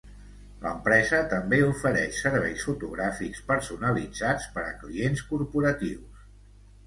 L'empresa 0.61 1.17
també 1.33 1.57
ofereix 1.65 2.21
serveis 2.21 2.63
fotogràfics 2.69 3.43
personalitzats 3.51 4.49
per 4.55 4.63
a 4.69 4.73
clients 4.85 5.25
corporatius. 5.35 6.25